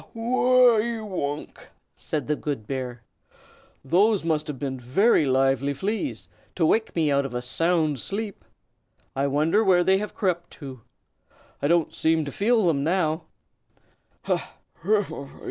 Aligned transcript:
"Haw 0.01 0.09
wa 0.15 0.41
wow 0.71 0.77
you 0.77 1.05
wonk!" 1.05 1.67
said 1.93 2.25
the 2.25 2.35
good 2.35 2.65
bear. 2.65 3.03
"Those 3.85 4.23
must 4.23 4.47
have 4.47 4.57
been 4.57 4.79
very 4.79 5.25
lively 5.25 5.75
fleas, 5.75 6.27
to 6.55 6.65
wake 6.65 6.95
me 6.95 7.11
out 7.11 7.23
of 7.23 7.35
a 7.35 7.41
sound 7.43 7.99
sleep. 7.99 8.43
I 9.15 9.27
wonder 9.27 9.63
where 9.63 9.83
they 9.83 9.99
have 9.99 10.15
crept 10.15 10.49
to! 10.53 10.81
I 11.61 11.67
don't 11.67 11.93
seem 11.93 12.25
to 12.25 12.31
feel 12.31 12.65
them 12.65 12.83
now. 12.83 13.25
Ha! 14.23 14.55